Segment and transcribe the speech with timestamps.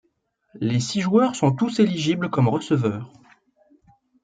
[0.55, 3.13] Les six joueurs sont tous éligibles comme receveur.